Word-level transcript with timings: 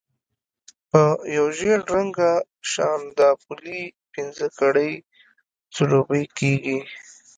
په 0.89 1.03
یو 1.37 1.45
ژېړ 1.57 1.79
رنګه 1.95 2.31
شانداپولي 2.71 3.81
پنځه 4.13 4.47
کړۍ 4.59 4.93
ځلوبۍ 5.75 6.23
کېږي. 6.37 6.79